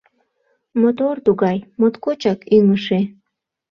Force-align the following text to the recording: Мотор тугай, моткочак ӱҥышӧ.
Мотор 0.81 1.15
тугай, 1.25 1.57
моткочак 1.79 2.39
ӱҥышӧ. 2.55 3.01